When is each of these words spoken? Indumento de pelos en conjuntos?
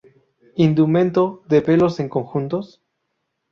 Indumento 0.55 1.43
de 1.47 1.61
pelos 1.61 1.99
en 1.99 2.09
conjuntos? 2.09 2.81